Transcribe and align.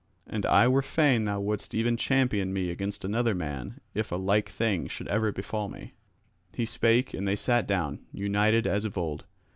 And 0.25 0.47
I 0.47 0.67
were 0.67 0.81
fain 0.81 1.25
thou 1.25 1.39
wouldst 1.41 1.75
even 1.75 1.95
champion 1.95 2.51
me 2.51 2.71
against 2.71 3.05
another 3.05 3.35
man 3.35 3.79
if 3.93 4.11
a 4.11 4.15
like 4.15 4.49
thing 4.49 4.87
should 4.87 5.07
ever 5.09 5.31
befall 5.31 5.69
me." 5.69 5.93
He 6.55 6.65
spake, 6.65 7.13
and 7.13 7.27
they 7.27 7.35
sat 7.35 7.67
down, 7.67 7.99
united 8.11 8.65
as 8.65 8.83
of 8.83 8.97
old. 8.97 9.25